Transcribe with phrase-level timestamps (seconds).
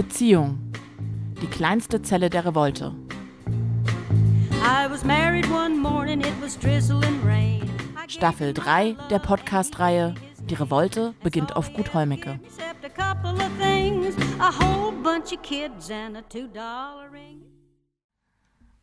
[0.00, 0.72] Beziehung.
[1.42, 2.94] Die kleinste Zelle der Revolte.
[8.08, 12.40] Staffel 3 der Podcast-Reihe Die Revolte beginnt auf Gut Holmecke.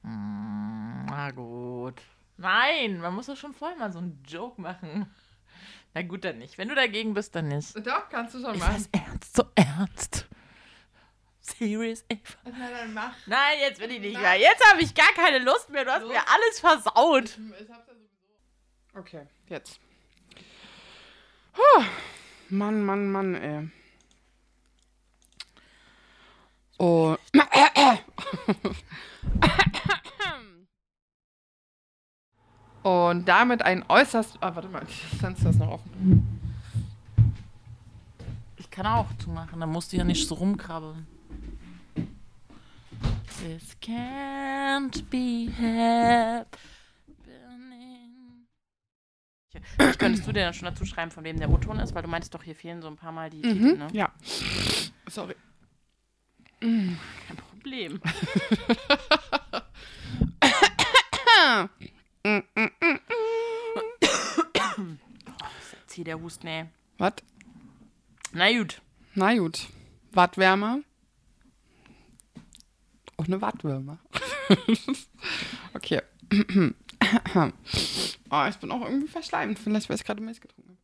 [0.04, 1.99] Hm, na gut.
[2.38, 5.07] Nein, man muss doch schon vorher mal so einen Joke machen.
[5.95, 6.59] Na gut, dann nicht.
[6.59, 7.75] Wenn du dagegen bist, dann nicht.
[7.75, 8.86] Doch, kannst du schon Ist machen.
[8.91, 9.36] das ernst?
[9.36, 10.28] So ernst?
[11.47, 12.37] Serious, Eva?
[12.46, 13.14] Na dann mach.
[13.25, 14.36] Nein, jetzt will ich nicht mehr.
[14.36, 15.86] Jetzt habe ich gar keine Lust mehr.
[15.86, 16.11] Du hast Los.
[16.11, 17.23] mir alles versaut.
[17.25, 19.00] Ich hab's ja sowieso.
[19.00, 19.79] Okay, jetzt.
[21.54, 21.83] Puh.
[22.50, 23.70] Mann, Mann, Mann, ey.
[26.79, 27.15] Oh.
[32.84, 34.38] Und damit ein äußerst.
[34.42, 36.39] Ah, warte mal, das Fenster ist noch offen.
[38.58, 41.08] Ich kann auch zumachen, dann musst du ja nicht so rumkrabbeln.
[43.40, 46.58] This can't be happening.
[49.76, 52.08] Vielleicht könntest du dir dann schon dazu schreiben, von wem der O-Ton ist, weil du
[52.08, 53.88] meintest doch, hier fehlen so ein paar Mal die Titel, ne?
[53.92, 54.12] Ja.
[55.08, 55.36] Sorry.
[56.60, 56.98] Kein
[57.52, 58.02] Problem.
[65.88, 66.66] Zieh der Husten, ey.
[66.98, 67.14] Was?
[68.32, 68.82] Na gut.
[69.14, 69.68] Na gut.
[73.18, 73.28] Wattwärmer.
[73.28, 74.00] Ohne Wattwürmer.
[75.73, 76.02] okay.
[78.30, 79.59] oh, ich bin auch irgendwie verschleimt.
[79.59, 80.82] Vielleicht, weil ich gerade Milch getrunken habe.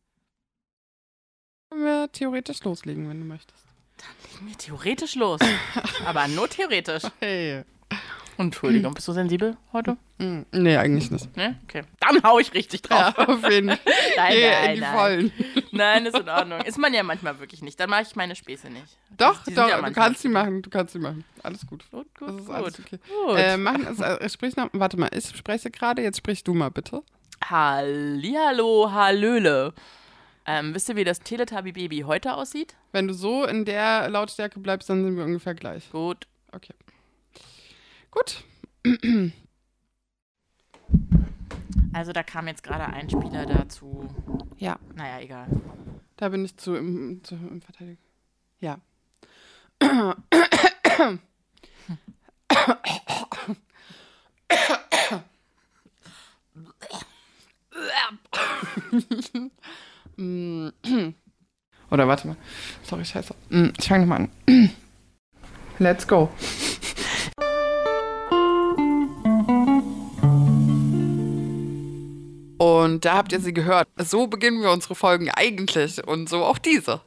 [1.70, 3.64] Können wir theoretisch loslegen, wenn du möchtest.
[4.32, 5.40] Legen wir theoretisch los.
[6.04, 7.04] Aber nur theoretisch.
[7.20, 7.64] Hey.
[8.36, 9.96] Entschuldigung, bist du sensibel heute?
[10.18, 11.36] Mm, nee, eigentlich nicht.
[11.36, 11.58] Ne?
[11.64, 11.82] Okay.
[12.00, 13.14] Dann hau ich richtig drauf.
[13.16, 13.78] Ja, auf jeden Fall.
[14.16, 14.96] Nein, nein, in die nein.
[14.96, 15.32] Vollen.
[15.72, 16.60] Nein, ist in Ordnung.
[16.62, 17.78] Ist man ja manchmal wirklich nicht.
[17.78, 18.96] Dann mache ich meine Späße nicht.
[19.16, 20.62] Doch, doch, ja du kannst sie machen.
[20.62, 21.24] Du kannst sie machen.
[21.42, 21.84] Alles gut.
[21.90, 22.54] Gut, Das gut, ist gut.
[22.54, 22.98] alles okay.
[23.26, 23.36] gut.
[23.38, 26.70] Äh, machen es, äh, sprich noch, warte mal, ich spreche gerade, jetzt sprich du mal
[26.70, 27.02] bitte.
[27.48, 29.72] Hallihallo, Hallöle.
[30.46, 32.74] Ähm, wisst ihr, wie das Teletubby-Baby heute aussieht?
[32.92, 35.90] Wenn du so in der Lautstärke bleibst, dann sind wir ungefähr gleich.
[35.90, 36.26] Gut.
[36.52, 36.74] Okay.
[38.14, 38.44] Gut.
[41.92, 44.08] Also da kam jetzt gerade ein Spieler dazu.
[44.56, 45.48] Ja, Naja, egal.
[46.16, 47.98] da bin ich zu im, zu, im Verteidigung.
[48.60, 48.78] Ja.
[61.90, 62.36] Oder warte mal.
[62.82, 63.34] Sorry, scheiße.
[63.50, 64.70] Mm, Ich fange nochmal an.
[65.78, 66.30] Let's go.
[72.64, 73.86] Und da habt ihr sie gehört.
[73.98, 77.02] So beginnen wir unsere Folgen eigentlich und so auch diese.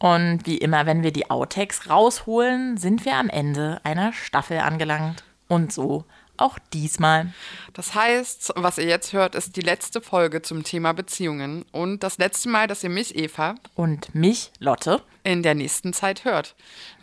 [0.00, 5.22] Und wie immer, wenn wir die Outtakes rausholen, sind wir am Ende einer Staffel angelangt.
[5.46, 6.06] Und so
[6.40, 7.32] auch diesmal.
[7.72, 12.18] Das heißt, was ihr jetzt hört, ist die letzte Folge zum Thema Beziehungen und das
[12.18, 15.02] letzte Mal, dass ihr mich, Eva, Und mich, Lotte.
[15.22, 16.54] in der nächsten Zeit hört.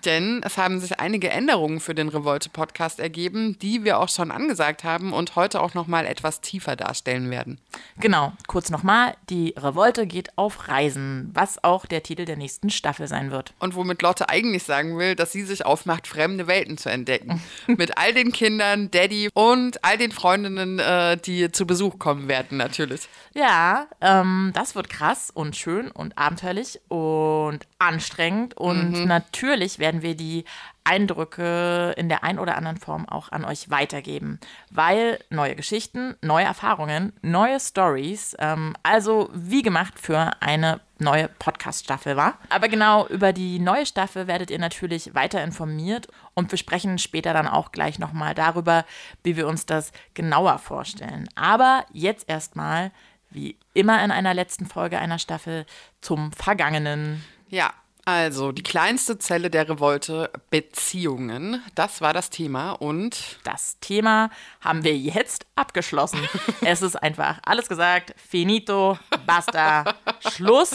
[0.06, 4.84] Denn es haben sich einige Änderungen für den Revolte-Podcast ergeben, die wir auch schon angesagt
[4.84, 7.59] haben und heute auch noch mal etwas tiefer darstellen werden.
[8.00, 13.08] Genau, kurz nochmal, die Revolte geht auf Reisen, was auch der Titel der nächsten Staffel
[13.08, 13.54] sein wird.
[13.59, 17.42] Und womit Lotte eigentlich sagen will, dass sie sich aufmacht, fremde Welten zu entdecken.
[17.68, 22.58] Mit all den Kindern, Daddy und all den Freundinnen, äh, die zu Besuch kommen werden,
[22.58, 23.08] natürlich.
[23.34, 28.56] Ja, ähm, das wird krass und schön und abenteuerlich und anstrengend.
[28.56, 30.46] Und natürlich werden wir die
[30.88, 34.40] Eindrücke in der ein oder anderen Form auch an euch weitergeben,
[34.72, 42.16] weil neue Geschichten, neue Erfahrungen, neue Stories, ähm, also wie gemacht für eine neue Podcast-Staffel
[42.16, 42.40] war.
[42.50, 47.34] Aber genau über die neue Staffel werdet ihr natürlich weiter informiert und wir sprechen später
[47.34, 48.86] dann auch gleich nochmal darüber,
[49.24, 51.28] wie wir uns das genauer vorstellen.
[51.36, 52.92] Aber jetzt erstmal,
[53.30, 55.66] wie immer in einer letzten Folge einer Staffel,
[56.00, 57.24] zum Vergangenen.
[57.50, 57.74] Ja,
[58.07, 61.62] also die kleinste Zelle der Revolte, Beziehungen.
[61.75, 64.30] Das war das Thema und Das Thema
[64.62, 66.21] haben wir jetzt abgeschlossen.
[66.62, 68.15] es ist einfach alles gesagt.
[68.15, 69.94] Finito, basta,
[70.31, 70.71] Schluss.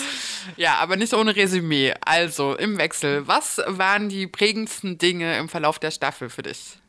[0.59, 1.95] ja, aber nicht ohne Resümee.
[2.05, 6.82] Also im Wechsel, was waren die prägendsten Dinge im Verlauf der Staffel für dich?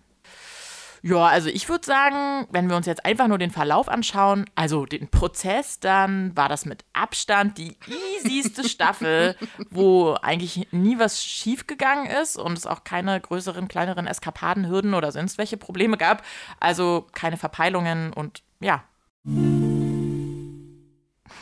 [1.05, 4.85] Ja, also ich würde sagen, wenn wir uns jetzt einfach nur den Verlauf anschauen, also
[4.85, 9.35] den Prozess, dann war das mit Abstand die easyste Staffel,
[9.69, 15.11] wo eigentlich nie was schiefgegangen ist und es auch keine größeren, kleineren Eskapaden, Hürden oder
[15.11, 16.23] sonst welche Probleme gab.
[16.61, 18.85] Also keine Verpeilungen und ja.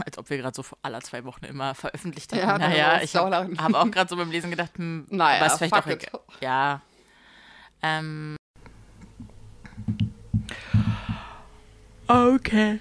[0.03, 2.61] Als ob wir gerade so aller zwei Wochen immer veröffentlicht Ja, haben.
[2.61, 6.13] dann naja, ich habe hab auch gerade so beim Lesen gedacht, hm, Naja, ist vielleicht
[6.15, 6.23] auch.
[6.41, 6.81] Ja.
[7.83, 8.37] Ähm.
[12.11, 12.79] Okay.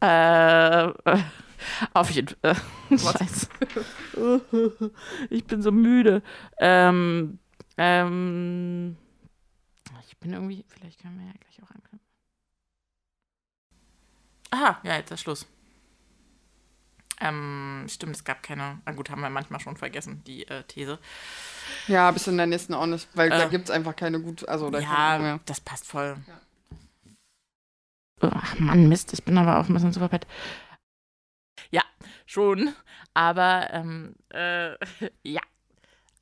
[0.00, 0.92] Äh, äh,
[1.94, 2.56] auf jeden Fall.
[2.90, 3.48] Scheiße.
[5.30, 6.22] Ich bin so müde.
[6.58, 7.38] Ähm,
[7.78, 8.96] ähm,
[10.06, 12.00] ich bin irgendwie, vielleicht können wir ja gleich auch anknüpfen.
[14.50, 15.46] Aha, ja, jetzt ist Schluss.
[17.20, 18.80] Ähm, stimmt, es gab keine.
[18.86, 20.98] Na gut, haben wir manchmal schon vergessen, die äh, These.
[21.88, 23.48] Ja, bis in der nächsten auch nicht, weil da Äh.
[23.48, 24.48] gibt es einfach keine gut.
[24.48, 25.40] Also, da Ja, ja.
[25.46, 26.16] das passt voll.
[28.20, 30.26] Ach Mann, Mist, ich bin aber auch ein bisschen super fett.
[31.70, 31.82] Ja,
[32.26, 32.74] schon,
[33.14, 34.72] aber ähm, äh,
[35.22, 35.40] ja.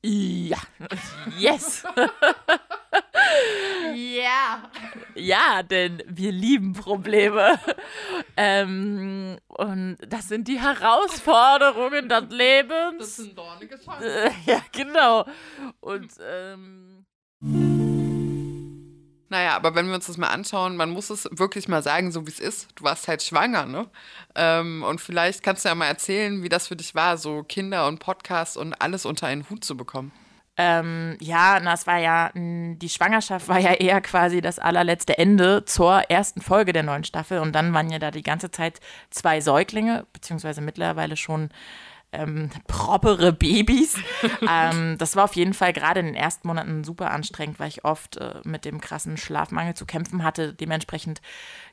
[0.03, 0.57] Ja.
[1.37, 1.83] Yes.
[3.95, 4.69] ja.
[5.15, 7.59] Ja, denn wir lieben Probleme.
[8.35, 13.19] Ähm, und das sind die Herausforderungen des Lebens.
[13.19, 15.25] ein dorniges Äh, ja, genau.
[15.79, 17.05] Und ähm,
[19.29, 22.25] Naja, aber wenn wir uns das mal anschauen, man muss es wirklich mal sagen, so
[22.25, 22.67] wie es ist.
[22.75, 23.89] Du warst halt schwanger, ne?
[24.35, 27.87] Ähm, und vielleicht kannst du ja mal erzählen, wie das für dich war, so Kinder
[27.87, 30.11] und Podcasts und alles unter einen Hut zu bekommen.
[30.57, 35.65] Ähm, ja, na, es war ja, die Schwangerschaft war ja eher quasi das allerletzte Ende
[35.65, 38.79] zur ersten Folge der neuen Staffel und dann waren ja da die ganze Zeit
[39.11, 41.49] zwei Säuglinge, beziehungsweise mittlerweile schon
[42.11, 43.97] ähm, propere Babys.
[44.49, 47.85] ähm, das war auf jeden Fall gerade in den ersten Monaten super anstrengend, weil ich
[47.85, 51.21] oft äh, mit dem krassen Schlafmangel zu kämpfen hatte, dementsprechend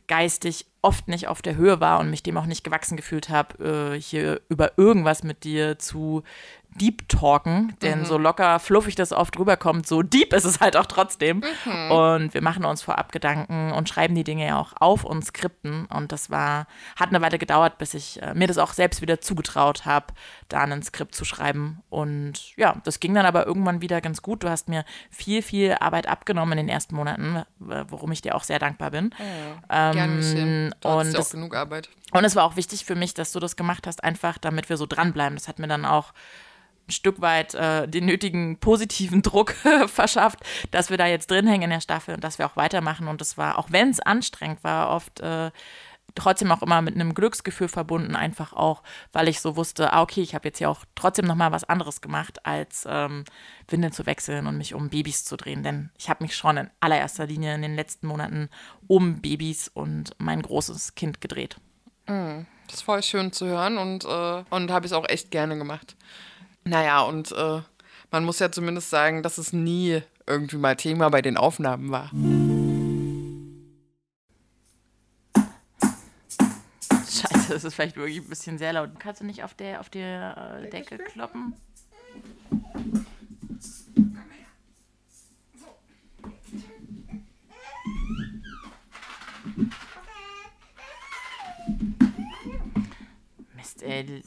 [0.06, 3.94] geistig oft nicht auf der Höhe war und mich dem auch nicht gewachsen gefühlt habe,
[3.94, 6.22] äh, hier über irgendwas mit dir zu
[6.80, 10.86] deep talken, denn so locker fluffig das oft rüberkommt, so deep ist es halt auch
[10.86, 11.42] trotzdem.
[11.90, 15.86] Und wir machen uns vorab Gedanken und schreiben die Dinge ja auch auf und skripten.
[15.86, 16.66] Und das war,
[16.96, 20.06] hat eine Weile gedauert, bis ich äh, mir das auch selbst wieder zugetraut habe,
[20.48, 21.82] da ein Skript zu schreiben.
[21.90, 24.42] Und ja, das ging dann aber irgendwann wieder ganz gut.
[24.42, 28.44] Du hast mir viel, viel Arbeit abgenommen in den ersten Monaten, worum ich dir auch
[28.44, 29.14] sehr dankbar bin.
[29.70, 30.74] Ähm, Gern geschehen.
[30.80, 31.88] Du und hattest ja auch genug Arbeit.
[32.12, 34.76] und es war auch wichtig für mich, dass du das gemacht hast, einfach damit wir
[34.76, 35.36] so dranbleiben.
[35.36, 36.12] Das hat mir dann auch
[36.88, 39.54] ein Stück weit äh, den nötigen positiven Druck
[39.86, 40.40] verschafft,
[40.70, 43.08] dass wir da jetzt drin hängen in der Staffel und dass wir auch weitermachen.
[43.08, 45.50] Und das war, auch wenn es anstrengend war, oft äh,
[46.14, 48.82] trotzdem auch immer mit einem Glücksgefühl verbunden, einfach auch,
[49.12, 51.64] weil ich so wusste, ah, okay, ich habe jetzt hier auch trotzdem noch mal was
[51.64, 53.24] anderes gemacht, als ähm,
[53.68, 55.62] Windeln zu wechseln und mich um Babys zu drehen.
[55.62, 58.48] Denn ich habe mich schon in allererster Linie in den letzten Monaten
[58.86, 61.56] um Babys und mein großes Kind gedreht.
[62.66, 65.96] Das ist voll schön zu hören und, äh, und habe ich auch echt gerne gemacht.
[66.64, 67.60] Naja, und äh,
[68.10, 72.10] man muss ja zumindest sagen, dass es nie irgendwie mal Thema bei den Aufnahmen war.
[76.90, 78.98] Scheiße, das ist vielleicht wirklich ein bisschen sehr laut.
[78.98, 81.54] Kannst du nicht auf der auf der äh, Decke kloppen?
[93.56, 94.22] Mist, ey.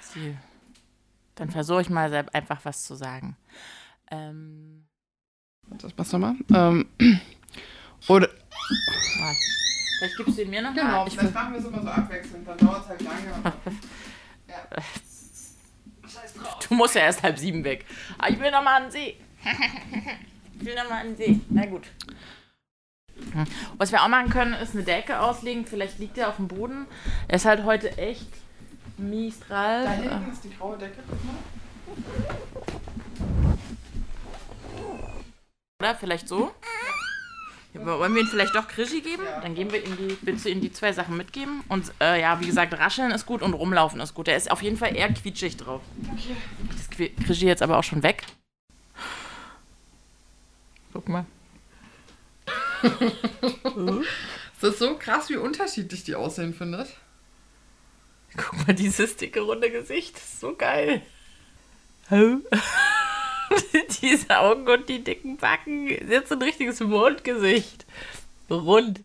[0.00, 0.36] Sie-
[1.38, 3.36] Dann versuche ich mal einfach was zu sagen.
[4.10, 4.88] Ähm,
[5.68, 6.34] Das passt nochmal.
[6.52, 6.88] Ähm,
[8.08, 9.38] oder, warte.
[9.98, 11.06] Vielleicht gibst du ihn mir noch genau, mal.
[11.06, 13.52] Ich vielleicht machen wir es immer so abwechselnd, dann dauert es halt lange.
[16.68, 17.84] Du musst ja erst halb sieben weg.
[18.18, 19.16] Aber ich will noch mal an den See.
[20.58, 21.40] ich will noch mal an den See.
[21.48, 21.86] Na gut.
[23.32, 23.44] Hm.
[23.76, 25.66] Was wir auch machen können, ist eine Decke auslegen.
[25.66, 26.86] Vielleicht liegt der auf dem Boden.
[27.28, 28.28] Er ist halt heute echt
[28.98, 29.84] mies drauf.
[29.84, 31.02] Da hinten ist die graue Decke.
[31.08, 31.34] guck mal.
[35.80, 36.52] Oder vielleicht so?
[37.74, 39.22] Ja, wollen wir ihm vielleicht doch Krischi geben?
[39.24, 39.40] Ja.
[39.40, 41.62] Dann geben wir ihm die, willst du ihm die zwei Sachen mitgeben?
[41.68, 44.26] Und äh, ja, wie gesagt, rascheln ist gut und rumlaufen ist gut.
[44.26, 45.82] Der ist auf jeden Fall eher quietschig drauf.
[46.12, 46.36] Okay.
[46.76, 48.24] Das Qui- Krischi jetzt aber auch schon weg.
[50.92, 51.24] Guck mal.
[54.60, 56.88] Das ist so krass, wie unterschiedlich die aussehen, findet.
[58.36, 60.16] Guck mal, dieses dicke, runde Gesicht.
[60.16, 61.02] Das ist so geil.
[64.02, 65.88] Diese Augen und die dicken Backen.
[65.88, 67.86] Jetzt ein richtiges Mondgesicht.
[68.50, 69.02] Rund.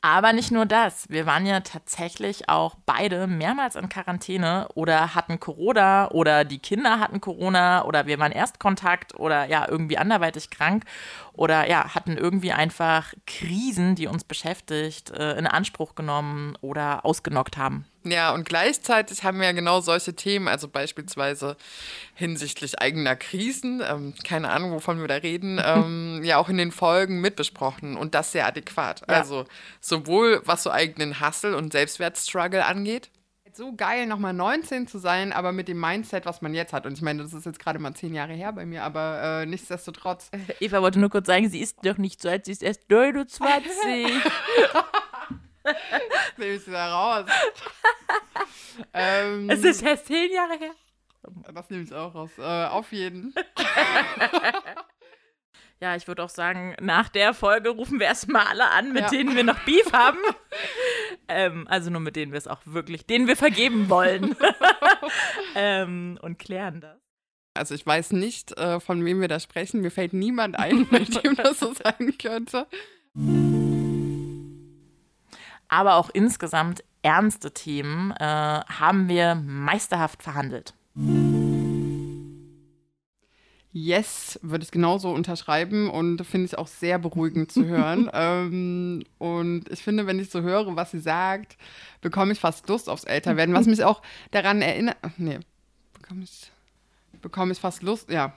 [0.00, 1.10] Aber nicht nur das.
[1.10, 7.00] Wir waren ja tatsächlich auch beide mehrmals in Quarantäne oder hatten Corona oder die Kinder
[7.00, 10.84] hatten Corona oder wir waren Erstkontakt oder ja, irgendwie anderweitig krank
[11.32, 17.56] oder ja, hatten irgendwie einfach Krisen, die uns beschäftigt, äh, in Anspruch genommen oder ausgenockt
[17.56, 17.84] haben.
[18.10, 21.56] Ja, und gleichzeitig haben wir ja genau solche Themen, also beispielsweise
[22.14, 26.72] hinsichtlich eigener Krisen, ähm, keine Ahnung, wovon wir da reden, ähm, ja auch in den
[26.72, 29.00] Folgen mitbesprochen und das sehr adäquat.
[29.00, 29.16] Ja.
[29.16, 29.44] Also
[29.80, 33.10] sowohl was so eigenen Hustle und Selbstwertstruggle angeht.
[33.54, 36.86] So geil, nochmal 19 zu sein, aber mit dem Mindset, was man jetzt hat.
[36.86, 39.46] Und ich meine, das ist jetzt gerade mal zehn Jahre her bei mir, aber äh,
[39.46, 40.30] nichtsdestotrotz.
[40.60, 43.50] Eva wollte nur kurz sagen, sie ist doch nicht so alt, sie ist erst 29.
[46.36, 47.26] nehme ich wieder raus.
[48.94, 50.72] ähm, es ist erst zehn Jahre her.
[51.54, 52.30] das nehme ich auch raus.
[52.38, 53.34] Äh, auf jeden.
[55.80, 59.08] Ja, ich würde auch sagen, nach der Folge rufen wir erstmal alle an, mit Ja.
[59.10, 60.18] denen wir noch Beef haben.
[61.28, 64.34] ähm, also nur mit denen wir es auch wirklich, denen wir vergeben wollen.
[65.54, 66.98] ähm, und klären das.
[67.54, 69.80] Also ich weiß nicht, äh, von wem wir da sprechen.
[69.80, 72.66] Mir fällt niemand ein, mit dem das so sein könnte.
[75.68, 80.74] Aber auch insgesamt ernste Themen äh, haben wir meisterhaft verhandelt.
[83.70, 88.10] Yes, würde ich genauso unterschreiben und finde ich auch sehr beruhigend zu hören.
[88.14, 91.56] ähm, und ich finde, wenn ich so höre, was sie sagt,
[92.00, 94.96] bekomme ich fast Lust aufs Älterwerden, was mich auch daran erinnert.
[95.18, 95.38] Nee,
[95.94, 96.50] bekomme ich,
[97.20, 98.32] bekomme ich fast Lust, ja.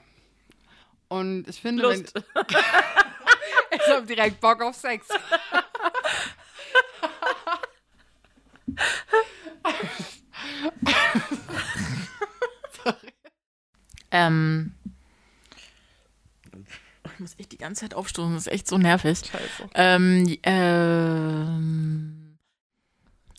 [1.08, 2.14] Und ich finde, Lust.
[2.14, 2.44] wenn.
[3.74, 5.08] Ich habe direkt Bock auf Sex.
[14.10, 14.74] Ähm,
[17.04, 19.18] ich muss echt die ganze Zeit aufstoßen, das ist echt so nervig.
[19.20, 19.70] Scheiße.
[19.74, 22.38] Ähm, ähm,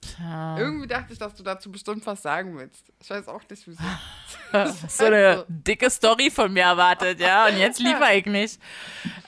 [0.01, 0.57] tja.
[0.57, 2.91] Irgendwie dachte ich, dass du dazu bestimmt was sagen willst.
[2.99, 3.83] Ich weiß auch nicht, wieso.
[4.87, 8.61] So eine dicke Story von mir erwartet, ja, und jetzt liefere ich nicht.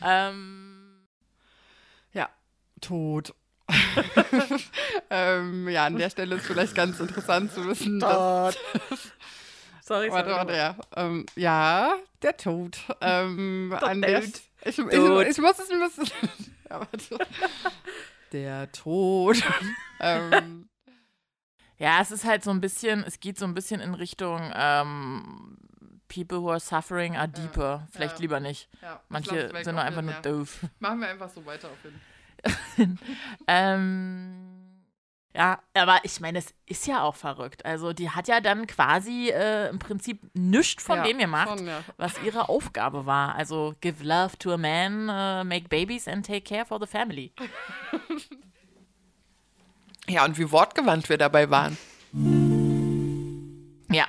[0.03, 1.03] Ähm,
[2.13, 2.29] Ja,
[2.79, 3.33] tot.
[5.09, 8.57] ähm, ja, an der Stelle ist vielleicht ganz interessant zu wissen, dass,
[9.81, 12.77] sorry, warte, warte, ja, ähm, ja, der Tod.
[13.01, 14.41] Ähm, an der, Tod.
[14.63, 15.27] ich, ich, Tod.
[15.27, 16.05] ich muss es ein bisschen,
[16.69, 17.17] ja, warte.
[18.31, 19.37] Der Tod.
[19.99, 20.67] ähm,
[21.77, 25.57] Ja, es ist halt so ein bisschen, es geht so ein bisschen in Richtung ähm,
[26.07, 27.87] People who are suffering are deeper.
[27.91, 28.21] Vielleicht ja.
[28.21, 28.69] lieber nicht.
[28.81, 30.21] ja, ich Manche sind nur auf einfach nur ja.
[30.21, 30.59] doof.
[30.79, 31.99] Machen wir einfach so weiter auf jeden
[33.47, 34.31] Ähm,
[35.35, 37.65] ja, aber ich meine, es ist ja auch verrückt.
[37.65, 41.67] Also die hat ja dann quasi äh, im Prinzip nichts von Ja, dem gemacht, schon,
[41.67, 41.83] ja.
[41.97, 43.35] was ihre Aufgabe war.
[43.35, 47.31] Also give love to a man, äh, make babies and take care for the family.
[50.07, 51.77] Ja, und wie wortgewandt wir dabei waren.
[53.89, 54.05] Ja,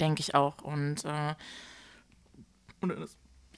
[0.00, 0.56] denke ich auch.
[0.62, 1.34] Und, äh,
[2.80, 2.94] und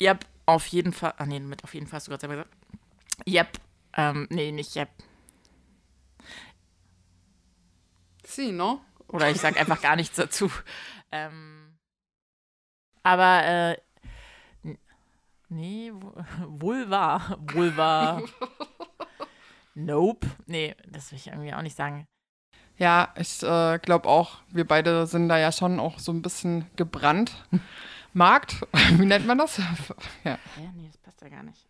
[0.01, 1.15] yep, auf jeden Fall.
[1.17, 2.57] Ah, nee, mit auf jeden Fall hast du gerade selber gesagt.
[3.29, 3.49] Yep.
[3.97, 4.91] Ähm, nee, nicht yep.
[8.25, 8.81] Sie, no?
[9.09, 10.51] Oder ich sag einfach gar nichts dazu.
[11.11, 11.79] Ähm,
[13.03, 14.77] aber, äh,
[15.49, 15.93] nee.
[16.47, 17.39] Wohl wahr.
[19.75, 20.27] Nope.
[20.47, 22.07] Nee, das will ich irgendwie auch nicht sagen.
[22.79, 26.71] Ja, ich äh, glaube auch, wir beide sind da ja schon auch so ein bisschen
[26.77, 27.47] gebrannt.
[28.13, 28.67] Markt,
[28.99, 29.59] wie nennt man das?
[30.25, 30.39] ja.
[30.57, 30.71] Hä?
[30.75, 31.67] Nee, das passt ja gar nicht.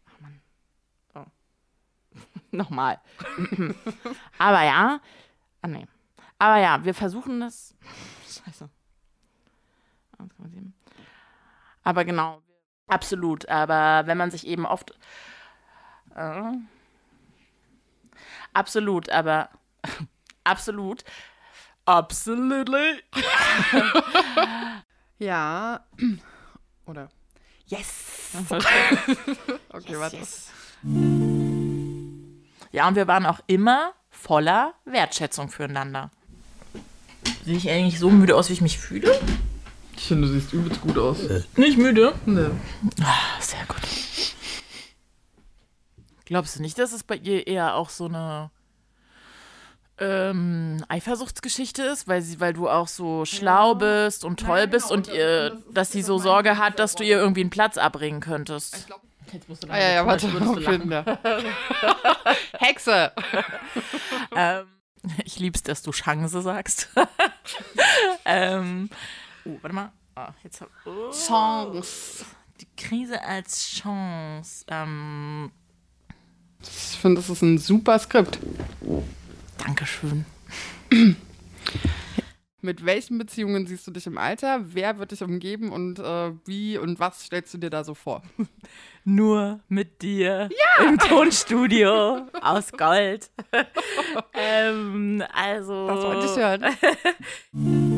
[2.50, 3.00] Nochmal.
[4.38, 5.00] Aber ja.
[5.62, 5.86] Ah, nee.
[6.38, 7.74] Aber ja, wir versuchen das.
[8.44, 8.68] Scheiße.
[10.18, 10.72] 1,7.
[11.82, 12.42] Aber genau.
[12.88, 13.48] Absolut.
[13.48, 14.92] Aber wenn man sich eben oft.
[16.14, 16.52] Äh,
[18.54, 19.50] absolut, aber.
[20.44, 21.04] absolut.
[21.84, 23.02] Absolutely.
[25.18, 25.84] Ja.
[26.86, 27.08] Oder.
[27.66, 28.32] Yes.
[29.70, 30.16] Okay, warte.
[30.16, 30.50] Yes.
[32.76, 36.10] Ja, und wir waren auch immer voller Wertschätzung füreinander.
[37.42, 39.18] Sehe ich eigentlich so müde aus, wie ich mich fühle?
[39.96, 41.20] Ich finde, du siehst übelst gut aus.
[41.56, 42.12] Nicht müde?
[42.26, 42.50] Ne.
[43.02, 43.80] Ah, sehr gut.
[46.26, 48.50] Glaubst du nicht, dass es bei ihr eher auch so eine
[49.96, 54.88] ähm, Eifersuchtsgeschichte ist, weil, sie, weil du auch so schlau bist und toll Nein, bist
[54.88, 57.16] genau, und das- ihr, das dass sie so Sorge ich hat, ja dass du ihr
[57.16, 58.86] irgendwie einen Platz abbringen könntest.
[59.32, 60.28] Jetzt musst du Ah, ja, ja, warte.
[60.28, 61.18] Fall.
[62.58, 63.12] Hexe!
[64.36, 64.66] ähm,
[65.24, 66.88] ich lieb's, dass du Chance sagst.
[68.24, 68.88] ähm,
[69.44, 69.92] oh, warte mal.
[70.14, 72.24] Ah, jetzt hab, oh, Chance.
[72.60, 74.64] Die Krise als Chance.
[74.68, 75.50] Ähm,
[76.62, 78.38] Ich finde, das ist ein super Skript.
[79.58, 80.24] Dankeschön.
[82.66, 84.58] Mit welchen Beziehungen siehst du dich im Alter?
[84.74, 88.22] Wer wird dich umgeben und äh, wie und was stellst du dir da so vor?
[89.04, 90.48] Nur mit dir
[90.80, 93.30] im Tonstudio aus Gold.
[94.34, 95.86] ähm, also.
[95.86, 96.64] Das wollte ich hören.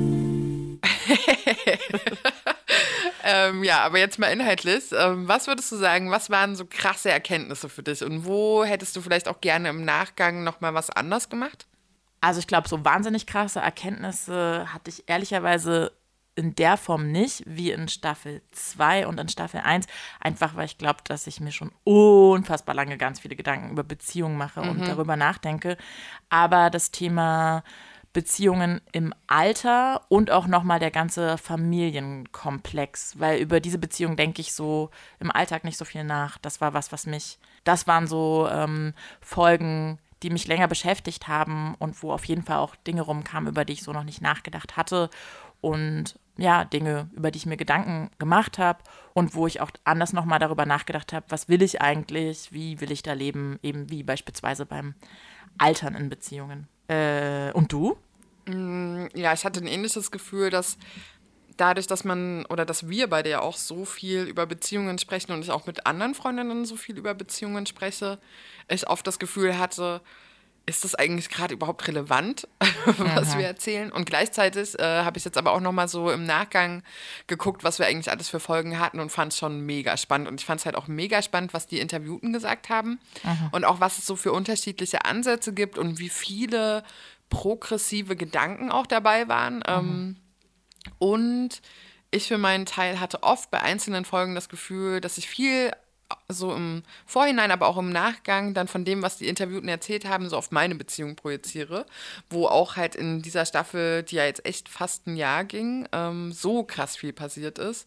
[3.24, 4.84] Ähm, ja, aber jetzt mal inhaltlich.
[4.92, 8.96] Ähm, was würdest du sagen, was waren so krasse Erkenntnisse für dich und wo hättest
[8.96, 11.67] du vielleicht auch gerne im Nachgang nochmal was anders gemacht?
[12.20, 15.92] Also ich glaube, so wahnsinnig krasse Erkenntnisse hatte ich ehrlicherweise
[16.34, 19.86] in der Form nicht, wie in Staffel 2 und in Staffel 1.
[20.20, 24.36] Einfach, weil ich glaube, dass ich mir schon unfassbar lange ganz viele Gedanken über Beziehungen
[24.36, 25.76] mache und darüber nachdenke.
[26.28, 27.64] Aber das Thema
[28.12, 34.52] Beziehungen im Alter und auch nochmal der ganze Familienkomplex, weil über diese Beziehung denke ich
[34.52, 36.38] so im Alltag nicht so viel nach.
[36.38, 41.74] Das war was, was mich, das waren so ähm, Folgen, die mich länger beschäftigt haben
[41.78, 44.76] und wo auf jeden Fall auch Dinge rumkamen, über die ich so noch nicht nachgedacht
[44.76, 45.10] hatte
[45.60, 48.78] und ja, Dinge, über die ich mir Gedanken gemacht habe
[49.12, 52.92] und wo ich auch anders nochmal darüber nachgedacht habe, was will ich eigentlich, wie will
[52.92, 54.94] ich da leben, eben wie beispielsweise beim
[55.58, 56.68] Altern in Beziehungen.
[56.86, 57.98] Äh, und du?
[59.14, 60.78] Ja, ich hatte ein ähnliches Gefühl, dass
[61.60, 65.42] dadurch, dass man oder dass wir beide ja auch so viel über Beziehungen sprechen und
[65.42, 68.18] ich auch mit anderen Freundinnen so viel über Beziehungen spreche,
[68.68, 70.00] ich oft das Gefühl hatte,
[70.68, 72.46] ist das eigentlich gerade überhaupt relevant,
[72.86, 73.90] was wir erzählen?
[73.90, 76.82] Und gleichzeitig äh, habe ich jetzt aber auch noch mal so im Nachgang
[77.26, 80.28] geguckt, was wir eigentlich alles für Folgen hatten und fand es schon mega spannend.
[80.28, 83.00] Und ich fand es halt auch mega spannend, was die Interviewten gesagt haben
[83.50, 86.84] und auch was es so für unterschiedliche Ansätze gibt und wie viele
[87.30, 89.62] progressive Gedanken auch dabei waren.
[89.66, 90.16] Ähm,
[90.98, 91.60] und
[92.10, 95.72] ich für meinen Teil hatte oft bei einzelnen Folgen das Gefühl, dass ich viel
[96.28, 100.28] so im Vorhinein, aber auch im Nachgang dann von dem, was die Interviewten erzählt haben,
[100.28, 101.84] so auf meine Beziehung projiziere,
[102.30, 106.32] wo auch halt in dieser Staffel, die ja jetzt echt fast ein Jahr ging, ähm,
[106.32, 107.86] so krass viel passiert ist.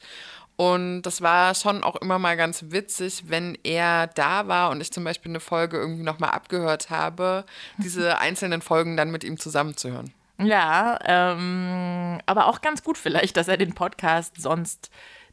[0.56, 4.92] Und das war schon auch immer mal ganz witzig, wenn er da war und ich
[4.92, 7.46] zum Beispiel eine Folge irgendwie nochmal abgehört habe,
[7.78, 10.14] diese einzelnen Folgen dann mit ihm zusammenzuhören.
[10.46, 14.90] Ja, ähm, aber auch ganz gut vielleicht, dass er den Podcast sonst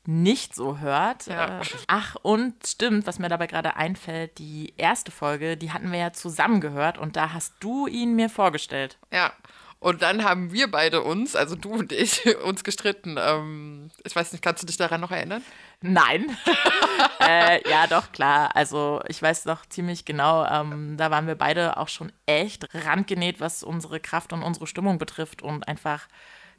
[0.06, 1.26] nicht so hört.
[1.26, 1.60] Ja.
[1.60, 5.98] Äh, Ach, und stimmt, was mir dabei gerade einfällt, die erste Folge, die hatten wir
[5.98, 8.98] ja zusammen gehört und da hast du ihn mir vorgestellt.
[9.12, 9.32] Ja.
[9.80, 13.16] Und dann haben wir beide uns, also du und ich, uns gestritten.
[13.18, 15.42] Ähm, ich weiß nicht, kannst du dich daran noch erinnern?
[15.80, 16.36] Nein.
[17.20, 18.56] äh, ja, doch, klar.
[18.56, 23.40] Also ich weiß noch ziemlich genau, ähm, da waren wir beide auch schon echt randgenäht,
[23.40, 26.08] was unsere Kraft und unsere Stimmung betrifft und einfach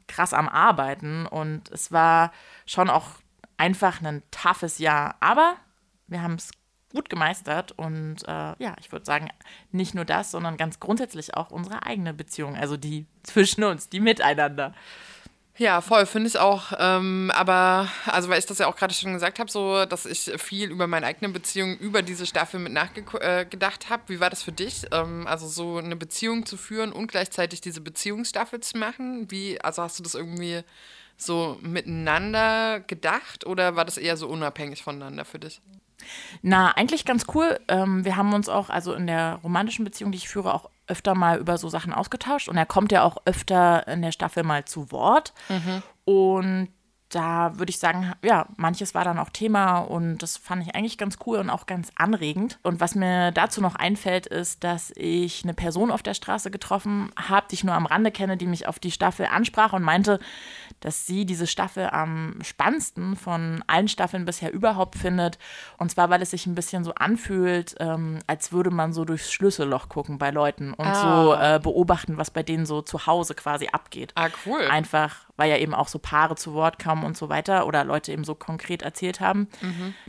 [0.08, 1.26] krass am Arbeiten.
[1.26, 2.32] Und es war
[2.64, 3.08] schon auch
[3.58, 5.16] einfach ein toughes Jahr.
[5.20, 5.56] Aber
[6.06, 6.50] wir haben es
[6.92, 9.28] gut gemeistert und äh, ja, ich würde sagen,
[9.72, 14.00] nicht nur das, sondern ganz grundsätzlich auch unsere eigene Beziehung, also die zwischen uns, die
[14.00, 14.74] miteinander.
[15.60, 16.72] Ja, voll, finde ich auch.
[16.78, 20.32] Ähm, aber, also weil ich das ja auch gerade schon gesagt habe, so, dass ich
[20.38, 24.02] viel über meine eigene Beziehung über diese Staffel mit nachgedacht äh, habe.
[24.06, 24.86] Wie war das für dich?
[24.90, 29.30] Ähm, also so eine Beziehung zu führen und gleichzeitig diese Beziehungsstaffel zu machen?
[29.30, 30.62] Wie, also hast du das irgendwie
[31.18, 35.60] so miteinander gedacht oder war das eher so unabhängig voneinander für dich?
[36.42, 37.58] Na, eigentlich ganz cool.
[37.68, 41.14] Ähm, wir haben uns auch, also in der romantischen Beziehung, die ich führe, auch öfter
[41.14, 42.48] mal über so Sachen ausgetauscht.
[42.48, 45.32] Und er kommt ja auch öfter in der Staffel mal zu Wort.
[46.04, 46.68] Und
[47.10, 50.96] da würde ich sagen, ja, manches war dann auch Thema und das fand ich eigentlich
[50.96, 52.58] ganz cool und auch ganz anregend.
[52.62, 57.10] Und was mir dazu noch einfällt, ist, dass ich eine Person auf der Straße getroffen
[57.16, 60.20] habe, die ich nur am Rande kenne, die mich auf die Staffel ansprach und meinte,
[60.78, 65.38] dass sie diese Staffel am spannendsten von allen Staffeln bisher überhaupt findet.
[65.78, 69.32] Und zwar, weil es sich ein bisschen so anfühlt, ähm, als würde man so durchs
[69.32, 73.68] Schlüsselloch gucken bei Leuten und so äh, beobachten, was bei denen so zu Hause quasi
[73.72, 74.12] abgeht.
[74.14, 74.60] Ah, cool.
[74.70, 78.12] Einfach, weil ja eben auch so Paare zu Wort kamen und so weiter oder Leute
[78.12, 79.48] eben so konkret erzählt haben.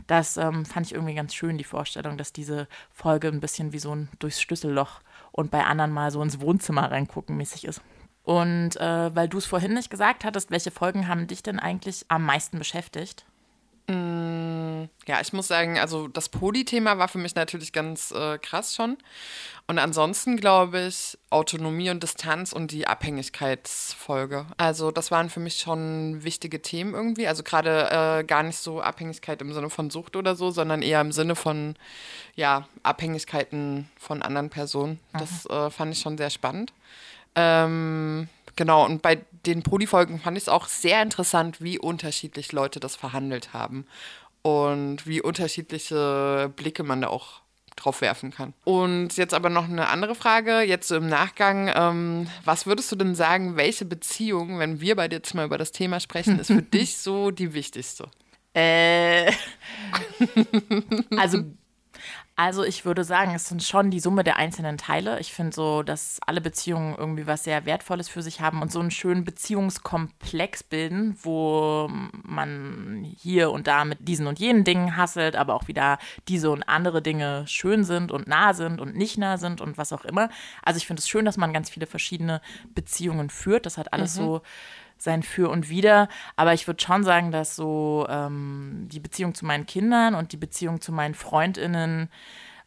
[0.06, 3.78] Das ähm, fand ich irgendwie ganz schön, die Vorstellung, dass diese Folge ein bisschen wie
[3.78, 7.80] so ein durchs Schlüsselloch und bei anderen mal so ins Wohnzimmer reingucken mäßig ist.
[8.24, 12.04] Und äh, weil du es vorhin nicht gesagt hattest, welche Folgen haben dich denn eigentlich
[12.08, 13.24] am meisten beschäftigt?
[15.06, 18.96] Ja, ich muss sagen, also das Poli-Thema war für mich natürlich ganz äh, krass schon.
[19.66, 24.46] Und ansonsten glaube ich Autonomie und Distanz und die Abhängigkeitsfolge.
[24.56, 27.26] Also das waren für mich schon wichtige Themen irgendwie.
[27.26, 31.00] Also gerade äh, gar nicht so Abhängigkeit im Sinne von Sucht oder so, sondern eher
[31.00, 31.74] im Sinne von
[32.36, 35.00] ja Abhängigkeiten von anderen Personen.
[35.12, 36.72] Das äh, fand ich schon sehr spannend.
[37.34, 42.80] Ähm, genau, und bei den Poli-Folgen fand ich es auch sehr interessant, wie unterschiedlich Leute
[42.80, 43.86] das verhandelt haben
[44.42, 47.42] und wie unterschiedliche Blicke man da auch
[47.76, 48.52] drauf werfen kann.
[48.64, 52.96] Und jetzt aber noch eine andere Frage, jetzt so im Nachgang, ähm, was würdest du
[52.96, 56.62] denn sagen, welche Beziehung, wenn wir beide jetzt mal über das Thema sprechen, ist für
[56.62, 58.08] dich so die wichtigste?
[58.54, 59.32] Äh,
[61.16, 61.44] also
[62.42, 65.20] also ich würde sagen, es sind schon die Summe der einzelnen Teile.
[65.20, 68.80] Ich finde so, dass alle Beziehungen irgendwie was sehr Wertvolles für sich haben und so
[68.80, 71.88] einen schönen Beziehungskomplex bilden, wo
[72.24, 76.64] man hier und da mit diesen und jenen Dingen hasselt, aber auch wieder diese und
[76.64, 80.28] andere Dinge schön sind und nah sind und nicht nah sind und was auch immer.
[80.64, 82.40] Also ich finde es schön, dass man ganz viele verschiedene
[82.74, 83.66] Beziehungen führt.
[83.66, 84.20] Das hat alles mhm.
[84.20, 84.42] so
[85.02, 86.08] sein Für und Wider.
[86.36, 90.36] Aber ich würde schon sagen, dass so ähm, die Beziehung zu meinen Kindern und die
[90.36, 92.08] Beziehung zu meinen Freundinnen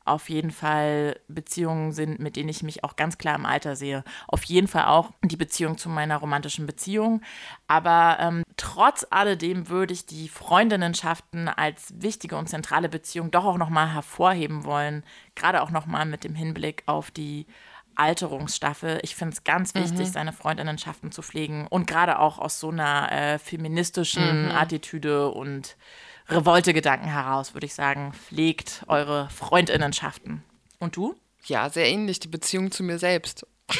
[0.05, 4.03] auf jeden Fall Beziehungen sind, mit denen ich mich auch ganz klar im Alter sehe.
[4.27, 7.21] Auf jeden Fall auch die Beziehung zu meiner romantischen Beziehung.
[7.67, 13.57] Aber ähm, trotz alledem würde ich die Freundinnenschaften als wichtige und zentrale Beziehung doch auch
[13.57, 15.03] nochmal hervorheben wollen.
[15.33, 17.47] Gerade auch nochmal mit dem Hinblick auf die
[17.95, 18.99] Alterungsstaffel.
[19.03, 20.12] Ich finde es ganz wichtig, mhm.
[20.12, 24.51] seine Freundinnenschaften zu pflegen und gerade auch aus so einer äh, feministischen mhm.
[24.51, 25.77] Attitüde und
[26.29, 30.43] Revolte-Gedanken heraus, würde ich sagen, pflegt eure Freundinnenschaften.
[30.79, 31.15] Und du?
[31.45, 33.45] Ja, sehr ähnlich, die Beziehung zu mir selbst.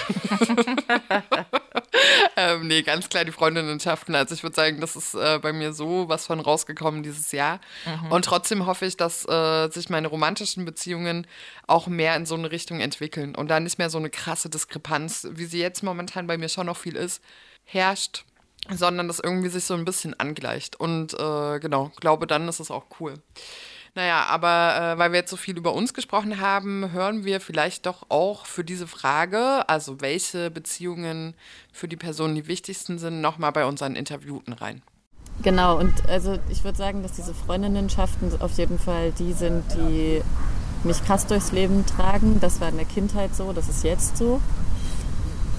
[2.38, 4.16] ähm, nee, ganz klar die Freundinnenschaften.
[4.16, 7.60] Also ich würde sagen, das ist äh, bei mir so was von rausgekommen dieses Jahr.
[7.86, 8.12] Mhm.
[8.12, 11.28] Und trotzdem hoffe ich, dass äh, sich meine romantischen Beziehungen
[11.68, 15.28] auch mehr in so eine Richtung entwickeln und da nicht mehr so eine krasse Diskrepanz,
[15.32, 17.22] wie sie jetzt momentan bei mir schon noch viel ist,
[17.64, 18.26] herrscht,
[18.70, 20.80] sondern dass irgendwie sich so ein bisschen angleicht.
[20.80, 23.16] Und äh, genau, glaube dann ist es auch cool.
[23.96, 27.86] Naja, aber äh, weil wir jetzt so viel über uns gesprochen haben, hören wir vielleicht
[27.86, 31.34] doch auch für diese Frage, also welche Beziehungen
[31.72, 34.82] für die Personen die wichtigsten sind, nochmal bei unseren Interviewten rein.
[35.44, 40.22] Genau, und also ich würde sagen, dass diese Freundinnenschaften auf jeden Fall die sind, die
[40.84, 42.42] mich krass durchs Leben tragen.
[42.42, 44.42] Das war in der Kindheit so, das ist jetzt so.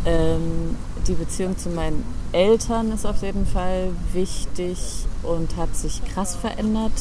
[0.05, 4.79] Ähm, die Beziehung zu meinen Eltern ist auf jeden Fall wichtig
[5.23, 6.93] und hat sich krass verändert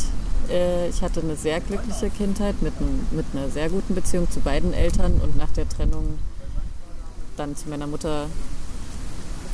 [0.89, 4.73] ich hatte eine sehr glückliche Kindheit mit, einem, mit einer sehr guten Beziehung zu beiden
[4.73, 6.17] Eltern und nach der Trennung
[7.37, 8.27] dann zu meiner Mutter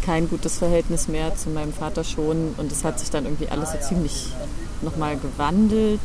[0.01, 2.56] kein gutes Verhältnis mehr, zu meinem Vater schon.
[2.58, 4.30] Und es hat sich dann irgendwie alles so ziemlich
[4.82, 6.01] nochmal gewandelt.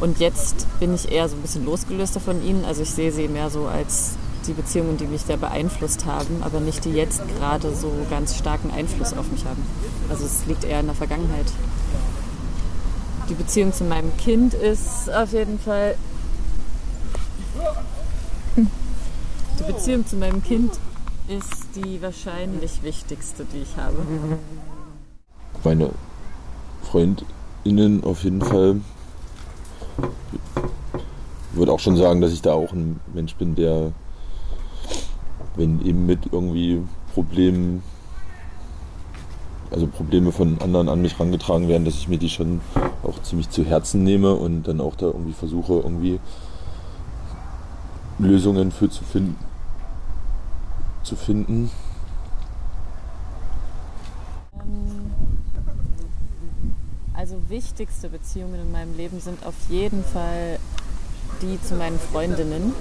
[0.00, 2.64] Und jetzt bin ich eher so ein bisschen losgelöster von ihnen.
[2.64, 6.60] Also ich sehe sie mehr so als die Beziehungen, die mich sehr beeinflusst haben, aber
[6.60, 9.62] nicht die jetzt gerade so ganz starken Einfluss auf mich haben.
[10.08, 11.46] Also es liegt eher in der Vergangenheit
[13.28, 15.96] die Beziehung zu meinem Kind ist auf jeden Fall.
[18.56, 20.72] Die Beziehung zu meinem Kind
[21.28, 23.96] ist die wahrscheinlich wichtigste, die ich habe.
[25.62, 25.90] Meine
[26.82, 28.80] Freundinnen auf jeden Fall.
[31.50, 33.92] Ich würde auch schon sagen, dass ich da auch ein Mensch bin, der,
[35.56, 36.82] wenn eben mit irgendwie
[37.14, 37.82] Problemen
[39.70, 42.60] also Probleme von anderen an mich herangetragen werden, dass ich mir die schon
[43.02, 46.20] auch ziemlich zu Herzen nehme und dann auch da irgendwie versuche, irgendwie
[48.18, 49.36] Lösungen für zu finden.
[51.02, 51.70] Zu finden.
[54.54, 55.12] Ähm,
[57.14, 60.58] also wichtigste Beziehungen in meinem Leben sind auf jeden Fall
[61.42, 62.72] die zu meinen Freundinnen.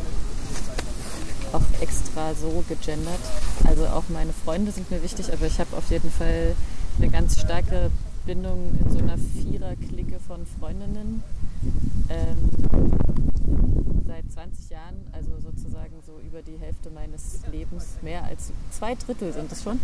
[1.54, 3.20] Auch extra so gegendert.
[3.66, 6.56] Also auch meine Freunde sind mir wichtig, aber ich habe auf jeden Fall
[6.98, 7.92] eine ganz starke
[8.26, 11.24] Bindung in so einer Vierer-Clique von Freundinnen.
[12.10, 12.38] Ähm,
[14.06, 19.32] seit 20 Jahren, also sozusagen so über die Hälfte meines Lebens, mehr als zwei Drittel
[19.32, 19.80] sind es schon.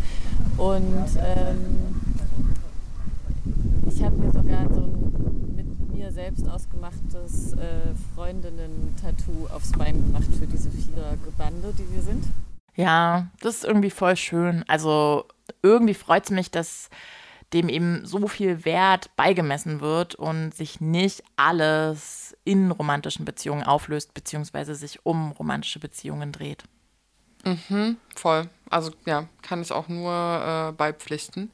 [0.58, 2.02] Und ähm,
[3.88, 10.28] ich habe mir sogar so ein mit mir selbst ausgemachtes äh, Freundinnen-Tattoo aufs Bein gemacht
[10.40, 12.26] für diese Vierer-Bande, die wir sind.
[12.76, 14.64] Ja, das ist irgendwie voll schön.
[14.68, 15.26] Also
[15.64, 16.90] irgendwie freut es mich, dass
[17.54, 24.14] dem eben so viel Wert beigemessen wird und sich nicht alles in romantischen Beziehungen auflöst,
[24.14, 26.64] beziehungsweise sich um romantische Beziehungen dreht.
[27.46, 28.50] Mhm, voll.
[28.70, 31.52] Also ja, kann ich auch nur äh, beipflichten.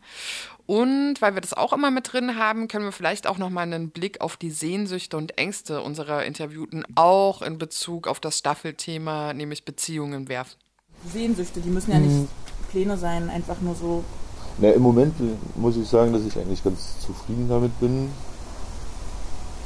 [0.67, 3.89] Und weil wir das auch immer mit drin haben, können wir vielleicht auch nochmal einen
[3.89, 9.65] Blick auf die Sehnsüchte und Ängste unserer Interviewten auch in Bezug auf das Staffelthema, nämlich
[9.65, 10.57] Beziehungen werfen.
[11.11, 12.27] Sehnsüchte, die müssen ja nicht mhm.
[12.69, 14.03] Pläne sein, einfach nur so
[14.61, 15.15] na, Im Moment
[15.55, 18.09] muss ich sagen, dass ich eigentlich ganz zufrieden damit bin.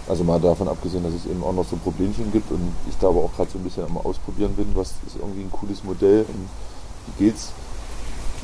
[0.08, 3.08] Also mal davon abgesehen, dass es eben auch noch so Problemchen gibt und ich da
[3.08, 6.26] aber auch gerade so ein bisschen am Ausprobieren bin, was ist irgendwie ein cooles Modell
[6.28, 6.50] und
[7.08, 7.54] wie geht's,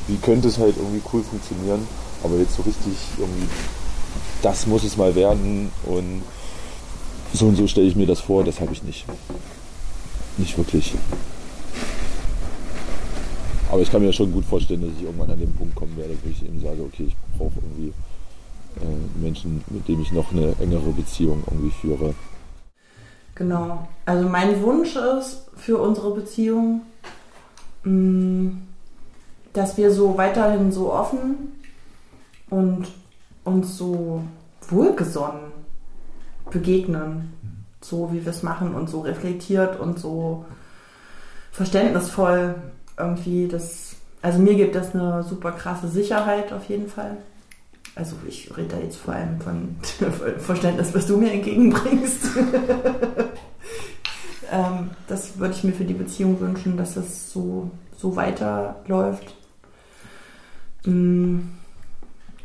[0.07, 1.85] wie könnte es halt irgendwie cool funktionieren,
[2.23, 3.47] aber jetzt so richtig irgendwie,
[4.41, 6.23] das muss es mal werden und
[7.33, 9.05] so und so stelle ich mir das vor, das habe ich nicht.
[10.37, 10.95] Nicht wirklich.
[13.69, 16.17] Aber ich kann mir schon gut vorstellen, dass ich irgendwann an den Punkt kommen werde,
[16.23, 17.93] wo ich eben sage, okay, ich brauche irgendwie
[18.77, 22.13] äh, Menschen, mit dem ich noch eine engere Beziehung irgendwie führe.
[23.35, 23.87] Genau.
[24.05, 26.81] Also mein Wunsch ist für unsere Beziehung,
[27.83, 28.53] mh,
[29.53, 31.53] dass wir so weiterhin so offen
[32.49, 32.87] und
[33.43, 34.23] uns so
[34.67, 35.51] wohlgesonnen
[36.49, 37.33] begegnen,
[37.81, 40.45] so wie wir es machen und so reflektiert und so
[41.51, 42.55] verständnisvoll
[42.99, 43.47] irgendwie.
[43.47, 47.17] Das, also mir gibt das eine super krasse Sicherheit auf jeden Fall.
[47.95, 49.75] Also ich rede da jetzt vor allem von
[50.39, 52.27] Verständnis, was du mir entgegenbringst.
[54.51, 59.35] ähm, das würde ich mir für die Beziehung wünschen, dass es so, so weiterläuft.
[60.85, 61.39] Mm.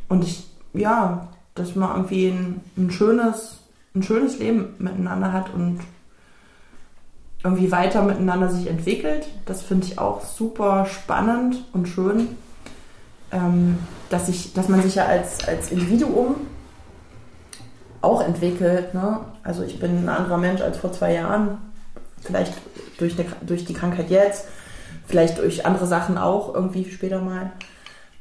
[0.08, 3.60] Und ich, ja, dass man irgendwie ein, ein, schönes,
[3.94, 5.80] ein schönes Leben miteinander hat und
[7.44, 9.28] irgendwie weiter miteinander sich entwickelt.
[9.46, 12.37] Das finde ich auch super spannend und schön
[13.35, 13.78] ähm,
[14.11, 16.37] dass, ich, dass man sich ja als, als Individuum
[18.00, 18.94] auch entwickelt.
[18.94, 19.20] Ne?
[19.42, 21.59] Also ich bin ein anderer Mensch als vor zwei Jahren,
[22.22, 22.54] vielleicht
[22.98, 24.46] durch, eine, durch die Krankheit jetzt,
[25.07, 27.52] vielleicht durch andere Sachen auch irgendwie später mal.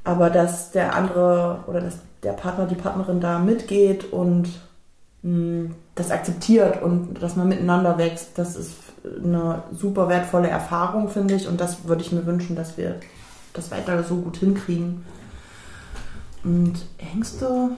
[0.03, 4.47] Aber dass der andere oder dass der Partner, die Partnerin da mitgeht und
[5.21, 11.09] mh, hm, das akzeptiert und dass man miteinander wächst, das ist eine super wertvolle Erfahrung,
[11.09, 11.47] finde ich.
[11.47, 12.99] Und das würde ich mir wünschen, dass wir
[13.53, 15.05] das weiter so gut hinkriegen.
[16.43, 17.71] Und Ängste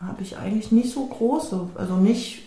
[0.00, 1.68] habe ich eigentlich nicht so große.
[1.74, 2.42] Also nicht,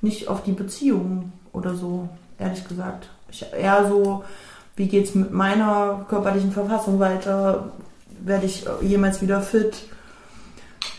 [0.00, 3.08] nicht auf die Beziehung oder so, ehrlich gesagt.
[3.30, 4.24] Ich, eher so,
[4.76, 7.72] wie geht es mit meiner körperlichen Verfassung weiter?
[8.20, 9.84] Werde ich jemals wieder fit?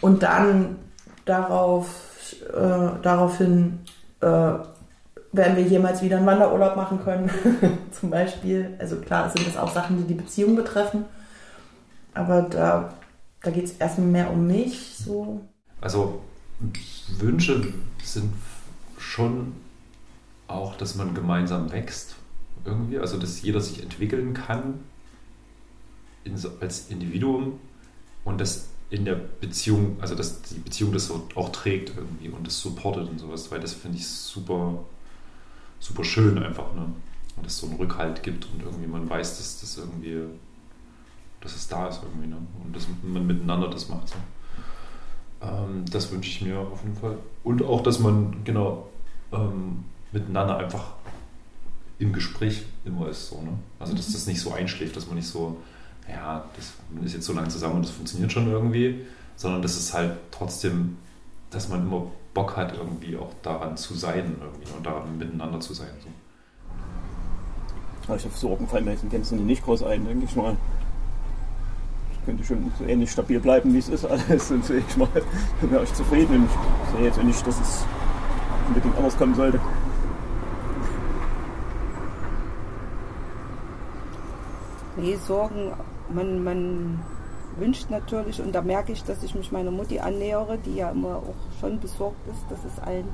[0.01, 0.77] Und dann
[1.25, 1.87] darauf,
[2.53, 3.79] äh, daraufhin
[4.21, 4.53] äh,
[5.31, 7.29] werden wir jemals wieder einen Wanderurlaub machen können,
[7.91, 8.75] zum Beispiel.
[8.79, 11.05] Also klar sind das auch Sachen, die die Beziehung betreffen,
[12.13, 12.93] aber da,
[13.41, 14.95] da geht es erstmal mehr um mich.
[14.97, 15.41] So.
[15.81, 16.21] Also
[17.19, 18.33] Wünsche sind
[18.97, 19.53] schon
[20.47, 22.15] auch, dass man gemeinsam wächst
[22.65, 24.79] irgendwie, also dass jeder sich entwickeln kann
[26.23, 27.59] in, als Individuum
[28.25, 32.45] und dass in der Beziehung, also dass die Beziehung das so auch trägt irgendwie und
[32.45, 34.83] das supportet und sowas, weil das finde ich super
[35.79, 36.85] super schön einfach, ne?
[37.35, 40.17] Und es so einen Rückhalt gibt und irgendwie man weiß, dass das irgendwie,
[41.41, 42.37] dass es da ist irgendwie, ne?
[42.63, 44.09] Und dass man miteinander das macht.
[44.09, 44.15] So.
[45.41, 47.17] Ähm, das wünsche ich mir auf jeden Fall.
[47.43, 48.89] Und auch, dass man genau
[49.31, 50.93] ähm, miteinander einfach
[51.97, 53.51] im Gespräch immer ist, so, ne?
[53.79, 55.57] Also dass das nicht so einschläft, dass man nicht so,
[56.09, 59.77] ja, das, man ist jetzt so lange zusammen und das funktioniert schon irgendwie, sondern dass
[59.77, 60.97] es halt trotzdem,
[61.51, 62.07] dass man immer
[62.39, 65.89] Bock hat, irgendwie auch daran zu sein irgendwie und daran miteinander zu sein.
[66.01, 66.07] So.
[68.13, 70.55] Also auf Sorgen fallen mir jetzt in Gänze nicht groß ein, denke ich mal.
[72.13, 75.09] Ich könnte schon so ähnlich stabil bleiben, wie es ist alles und sehe ich mal,
[75.61, 76.51] bin euch zufrieden und ich
[76.95, 77.85] sehe jetzt nicht, dass es
[78.69, 79.59] unbedingt anders kommen sollte.
[84.95, 85.73] Nee, Sorgen,
[86.13, 86.99] man, man
[87.57, 91.17] wünscht natürlich, und da merke ich, dass ich mich meiner Mutti annähere, die ja immer
[91.17, 93.07] auch schon besorgt ist, dass es allen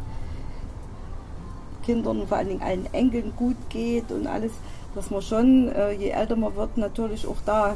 [1.85, 4.51] Kindern und vor allen Dingen allen Enkeln gut geht und alles,
[4.95, 7.75] dass man schon, äh, je älter man wird, natürlich auch da,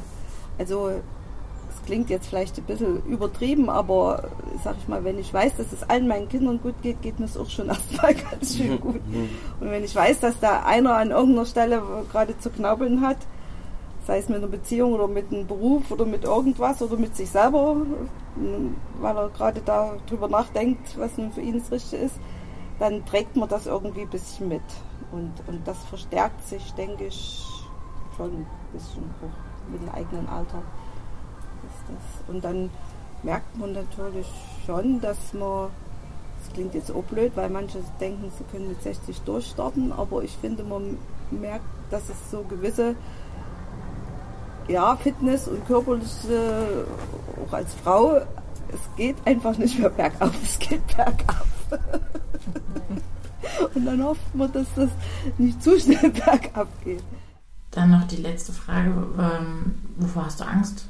[0.58, 0.89] also
[1.69, 4.30] es klingt jetzt vielleicht ein bisschen übertrieben, aber
[4.63, 7.26] sag ich mal, wenn ich weiß, dass es allen meinen Kindern gut geht, geht mir
[7.26, 9.02] es auch schon erstmal ganz schön gut.
[9.60, 13.17] Und wenn ich weiß, dass da einer an irgendeiner Stelle gerade zu knabbeln hat,
[14.10, 17.30] sei es mit einer Beziehung oder mit einem Beruf oder mit irgendwas oder mit sich
[17.30, 17.76] selber,
[19.00, 22.15] weil er gerade darüber nachdenkt, was nun für ihn das Richtige ist,
[22.80, 24.63] dann trägt man das irgendwie ein bisschen mit.
[25.12, 27.45] Und, und das verstärkt sich, denke ich,
[28.17, 30.63] schon ein bisschen auch mit dem eigenen Alter.
[32.28, 32.72] Und dann
[33.22, 34.26] merkt man natürlich
[34.65, 35.67] schon, dass man,
[36.39, 40.36] das klingt jetzt auch blöd, weil manche denken, sie können mit 60 durchstarten, aber ich
[40.36, 40.98] finde, man
[41.30, 42.95] merkt, dass es so gewisse
[44.69, 46.86] ja, Fitness und körperliche,
[47.45, 48.21] auch als Frau,
[48.71, 51.45] es geht einfach nicht mehr bergauf, es geht bergab.
[53.75, 54.89] und dann hofft man, dass das
[55.38, 57.03] nicht zu schnell bergab geht.
[57.71, 60.88] Dann noch die letzte Frage, ähm, wovor hast du Angst?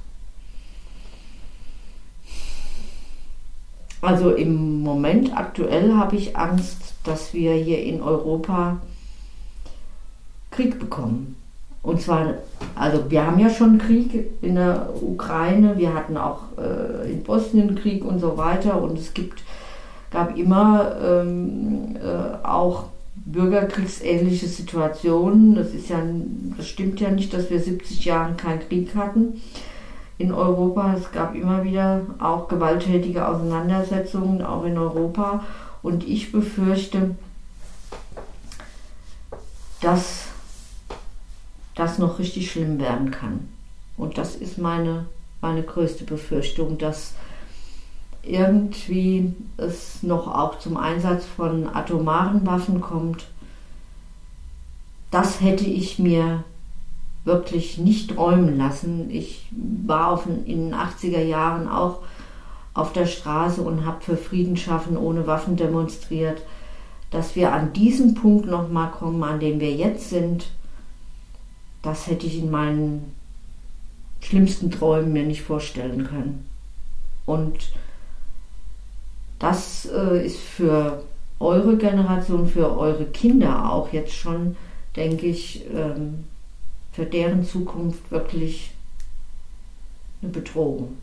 [4.01, 8.77] Also im Moment aktuell habe ich Angst, dass wir hier in Europa
[10.51, 11.35] Krieg bekommen.
[11.81, 12.35] Und zwar,
[12.75, 17.75] also wir haben ja schon Krieg in der Ukraine, wir hatten auch äh, in Bosnien
[17.75, 18.81] Krieg und so weiter.
[18.81, 19.43] Und es gibt,
[20.11, 25.55] gab immer ähm, äh, auch bürgerkriegsähnliche Situationen.
[25.55, 25.99] Das ist ja,
[26.57, 29.41] das stimmt ja nicht, dass wir 70 Jahre keinen Krieg hatten.
[30.17, 30.95] in Europa.
[30.97, 35.45] Es gab immer wieder auch gewalttätige Auseinandersetzungen, auch in Europa.
[35.81, 37.15] Und ich befürchte,
[39.81, 40.28] dass
[41.79, 43.47] das noch richtig schlimm werden kann.
[43.97, 45.05] Und das ist meine,
[45.41, 47.13] meine größte Befürchtung, dass
[48.21, 53.27] irgendwie es noch auch zum Einsatz von atomaren Waffen kommt.
[55.09, 56.43] Das hätte ich mir
[57.23, 59.09] wirklich nicht träumen lassen.
[59.09, 61.99] Ich war auf, in den 80er Jahren auch
[62.73, 66.41] auf der Straße und habe für Frieden schaffen ohne Waffen demonstriert.
[67.09, 70.51] Dass wir an diesen Punkt nochmal kommen, an dem wir jetzt sind,
[71.81, 73.13] das hätte ich in meinen
[74.21, 76.49] schlimmsten Träumen mir nicht vorstellen können.
[77.25, 77.71] Und
[79.39, 81.03] das äh, ist für
[81.39, 84.57] eure Generation, für eure Kinder auch jetzt schon,
[84.95, 86.25] denke ich, ähm,
[86.91, 88.71] für deren Zukunft wirklich
[90.21, 90.97] eine Bedrohung.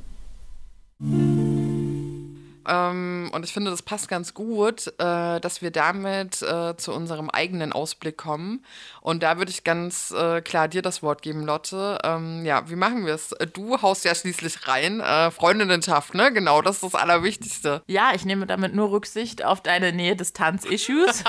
[2.66, 7.30] Ähm, und ich finde, das passt ganz gut, äh, dass wir damit äh, zu unserem
[7.30, 8.64] eigenen Ausblick kommen.
[9.00, 11.98] Und da würde ich ganz äh, klar dir das Wort geben, Lotte.
[12.02, 13.34] Ähm, ja, wie machen wir es?
[13.52, 15.00] Du haust ja schließlich rein.
[15.00, 16.32] Äh, Freundinnenschaft, ne?
[16.32, 17.82] Genau, das ist das Allerwichtigste.
[17.86, 21.24] Ja, ich nehme damit nur Rücksicht auf deine Nähe-Distanz-Issues.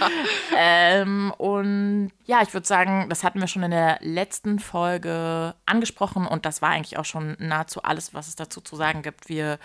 [0.56, 6.26] ähm, und ja, ich würde sagen, das hatten wir schon in der letzten Folge angesprochen
[6.26, 9.28] und das war eigentlich auch schon nahezu alles, was es dazu zu sagen gibt.
[9.28, 9.58] Wir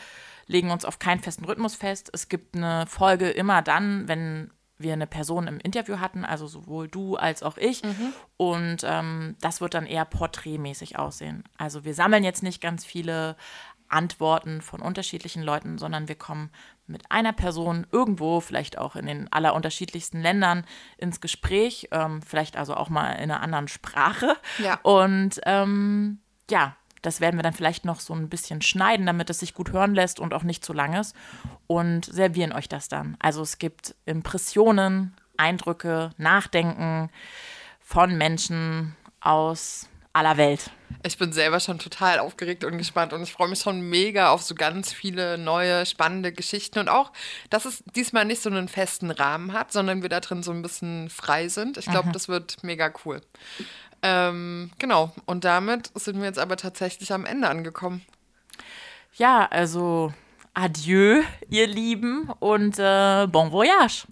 [0.50, 2.10] legen uns auf keinen festen Rhythmus fest.
[2.12, 6.88] Es gibt eine Folge immer dann, wenn wir eine Person im Interview hatten, also sowohl
[6.88, 7.84] du als auch ich.
[7.84, 8.14] Mhm.
[8.38, 11.44] Und ähm, das wird dann eher porträtmäßig aussehen.
[11.58, 13.36] Also wir sammeln jetzt nicht ganz viele
[13.90, 16.50] Antworten von unterschiedlichen Leuten, sondern wir kommen
[16.88, 20.66] mit einer Person irgendwo, vielleicht auch in den allerunterschiedlichsten Ländern,
[20.98, 24.36] ins Gespräch, ähm, vielleicht also auch mal in einer anderen Sprache.
[24.58, 24.80] Ja.
[24.82, 29.40] Und ähm, ja, das werden wir dann vielleicht noch so ein bisschen schneiden, damit es
[29.40, 31.16] sich gut hören lässt und auch nicht zu lang ist.
[31.68, 33.18] Und servieren euch das dann.
[33.20, 37.10] Also es gibt Impressionen, Eindrücke, Nachdenken
[37.80, 40.72] von Menschen aus aller Welt.
[41.04, 44.42] Ich bin selber schon total aufgeregt und gespannt und ich freue mich schon mega auf
[44.42, 47.12] so ganz viele neue, spannende Geschichten und auch,
[47.50, 50.62] dass es diesmal nicht so einen festen Rahmen hat, sondern wir da drin so ein
[50.62, 51.78] bisschen frei sind.
[51.78, 52.14] Ich glaube, mhm.
[52.14, 53.22] das wird mega cool.
[54.02, 58.02] Ähm, genau, und damit sind wir jetzt aber tatsächlich am Ende angekommen.
[59.16, 60.14] Ja, also
[60.54, 64.06] adieu, ihr Lieben, und äh, bon voyage.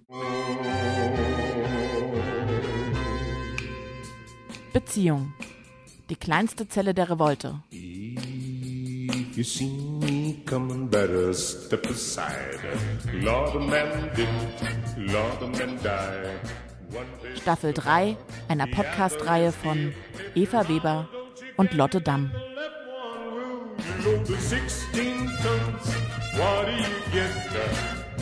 [4.73, 5.33] Beziehung.
[6.09, 7.61] Die kleinste Zelle der Revolte.
[7.71, 12.59] If you see me coming, better step aside.
[13.13, 14.27] Lord, a man did,
[14.97, 16.66] Lord, a man died.
[17.41, 19.93] Staffel 3 einer Podcast-Reihe von
[20.35, 21.09] Eva Weber
[21.57, 22.31] und Lotte Damm.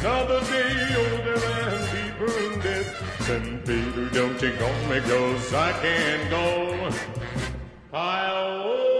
[0.05, 1.33] Another day older
[1.65, 2.85] and deeper in debt.
[3.21, 3.65] St.
[3.65, 6.91] Peter, don't you go me, cause I can't go.
[7.91, 8.94] I